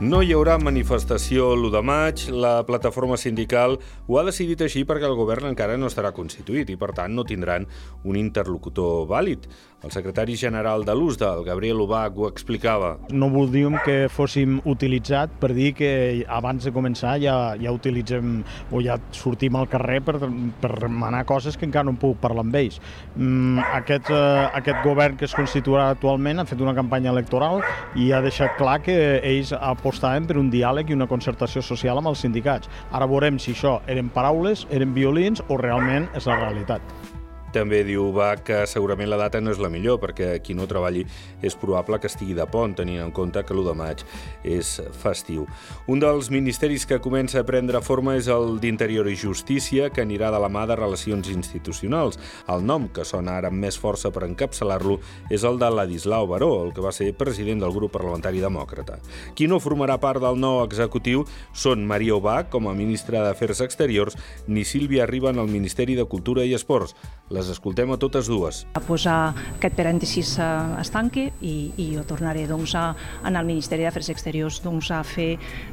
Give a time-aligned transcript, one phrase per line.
[0.00, 2.22] No hi haurà manifestació l'1 de maig.
[2.32, 3.74] La plataforma sindical
[4.08, 7.26] ho ha decidit així perquè el govern encara no estarà constituït i, per tant, no
[7.28, 7.66] tindran
[8.08, 9.44] un interlocutor vàlid.
[9.80, 12.90] El secretari general de l'USDA, el Gabriel Ubach, ho explicava.
[13.12, 15.92] No voldríem que fóssim utilitzat per dir que
[16.28, 18.42] abans de començar ja, ja utilitzem
[18.72, 20.18] o ja sortim al carrer per,
[20.60, 22.76] per demanar coses que encara no pogut parlar amb ells.
[23.14, 27.64] Mm, aquest, eh, aquest govern que es constituirà actualment ha fet una campanya electoral
[27.96, 29.54] i ha deixat clar que ells
[29.90, 32.70] apostaven per un diàleg i una concertació social amb els sindicats.
[32.94, 37.18] Ara veurem si això eren paraules, eren violins o realment és la realitat.
[37.54, 41.02] També diu va que segurament la data no és la millor perquè qui no treballi
[41.42, 44.04] és probable que estigui de pont, tenint en compte que l'1 de maig
[44.46, 45.46] és festiu.
[45.90, 50.30] Un dels ministeris que comença a prendre forma és el d'Interior i Justícia, que anirà
[50.30, 52.20] de la mà de Relacions Institucionals.
[52.46, 56.52] El nom que sona ara amb més força per encapçalar-lo és el de Ladislau Baró,
[56.64, 59.00] el que va ser president del grup parlamentari demòcrata.
[59.34, 64.16] Qui no formarà part del nou executiu són Maria Obà, com a ministra d'Afers Exteriors,
[64.46, 66.94] ni Sílvia Riba en el Ministeri de Cultura i Esports.
[67.40, 68.64] Les escoltem a totes dues.
[68.76, 72.90] A posar aquest parèntesis es tanqui i, i jo tornaré doncs, a,
[73.24, 75.30] en el Ministeri d'Afers Exteriors doncs, a fer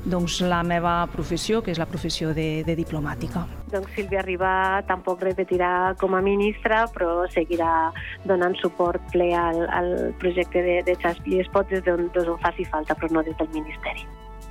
[0.08, 3.44] doncs, la meva professió, que és la professió de, de diplomàtica.
[3.74, 4.54] Doncs Sílvia Ribà
[4.88, 7.92] tampoc repetirà com a ministra, però seguirà
[8.24, 9.92] donant suport ple al, al
[10.24, 14.08] projecte de, de Xaspi Espot des d'on, on faci falta, però no des del Ministeri.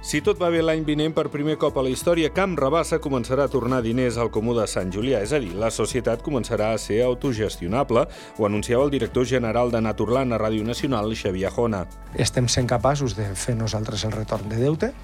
[0.06, 3.48] Si tot va bé l'any vinent, per primer cop a la història, Camp Rabassa començarà
[3.48, 5.18] a tornar diners al Comú de Sant Julià.
[5.26, 8.04] És a dir, la societat començarà a ser autogestionable,
[8.38, 11.82] ho anunciava el director general de Naturland a Ràdio Nacional, Xavier Jona.
[12.14, 14.94] Estem sent capaços de fer nosaltres el retorn de deute,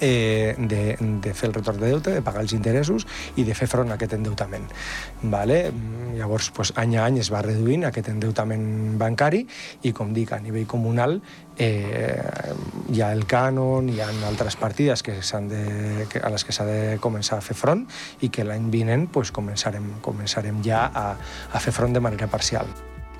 [0.00, 3.06] eh, de, de fer el retorn de deute, de pagar els interessos
[3.36, 4.66] i de fer front a aquest endeutament.
[5.22, 5.58] Vale?
[6.14, 9.44] Llavors, pues, any a any es va reduint aquest endeutament bancari
[9.82, 11.18] i, com dic, a nivell comunal
[11.58, 12.54] eh,
[12.90, 15.18] hi ha el cànon, hi ha altres partides que
[15.50, 17.86] de, que, a les que s'ha de començar a fer front
[18.22, 21.06] i que l'any vinent pues, començarem, començarem ja a,
[21.52, 22.70] a fer front de manera parcial.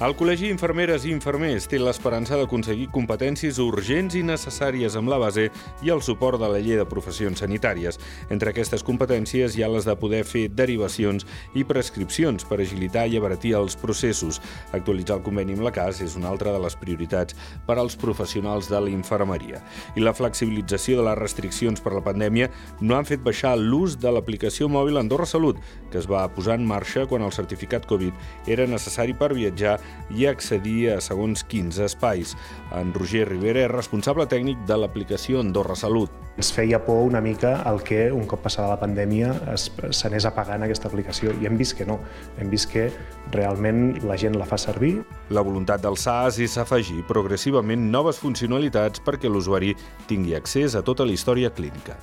[0.02, 5.44] El Col·legi Infermeres i Infermers té l'esperança d'aconseguir competències urgents i necessàries amb la base
[5.86, 8.00] i el suport de la llei de professions sanitàries.
[8.34, 11.22] Entre aquestes competències hi ha les de poder fer derivacions
[11.54, 14.40] i prescripcions per agilitar i abaratir els processos.
[14.74, 17.38] Actualitzar el conveni amb la CAS és una altra de les prioritats
[17.68, 19.62] per als professionals de la infermeria.
[19.94, 22.50] I la flexibilització de les restriccions per la pandèmia
[22.82, 25.62] no han fet baixar l'ús de l'aplicació mòbil Andorra Salut,
[25.94, 29.78] que es va posar en marxa quan el certificat Covid era necessari per viatjar
[30.14, 32.34] i accedir a segons quins espais.
[32.74, 36.12] En Roger Rivera és responsable tècnic de l'aplicació Andorra Salut.
[36.34, 40.90] Ens feia por una mica el que, un cop passada la pandèmia, s'anés apagant aquesta
[40.90, 42.00] aplicació i hem vist que no.
[42.42, 42.88] Hem vist que
[43.32, 44.96] realment la gent la fa servir.
[45.30, 49.76] La voluntat del SAS és afegir progressivament noves funcionalitats perquè l'usuari
[50.10, 52.00] tingui accés a tota la història clínica.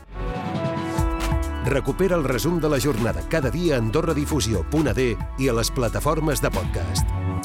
[1.66, 6.50] Recupera el resum de la jornada cada dia a AndorraDifusió.d i a les plataformes de
[6.50, 7.41] podcast.